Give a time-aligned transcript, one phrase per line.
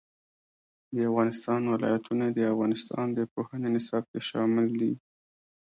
[0.93, 4.93] د افغانستان ولايتونه د افغانستان د پوهنې نصاب کې شامل دي.